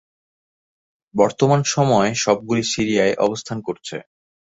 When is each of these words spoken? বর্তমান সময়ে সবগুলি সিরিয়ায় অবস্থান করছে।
বর্তমান 1.15 1.61
সময়ে 1.73 2.09
সবগুলি 2.23 2.63
সিরিয়ায় 2.73 3.15
অবস্থান 3.25 3.57
করছে। 3.67 3.95